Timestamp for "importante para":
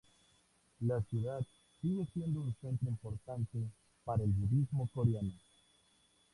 2.89-4.23